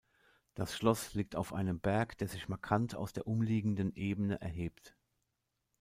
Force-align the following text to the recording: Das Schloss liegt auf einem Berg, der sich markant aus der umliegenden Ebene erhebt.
Das 0.55 0.75
Schloss 0.75 1.13
liegt 1.13 1.35
auf 1.35 1.53
einem 1.53 1.79
Berg, 1.79 2.17
der 2.17 2.27
sich 2.27 2.49
markant 2.49 2.95
aus 2.95 3.13
der 3.13 3.27
umliegenden 3.27 3.93
Ebene 3.93 4.41
erhebt. 4.41 4.97